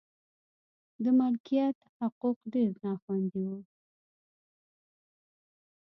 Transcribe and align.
د 1.03 1.05
مالکیت 1.19 1.77
حقوق 1.99 2.37
ډېر 2.53 2.71
نا 2.83 2.93
خوندي 3.01 3.43
و. 3.49 3.51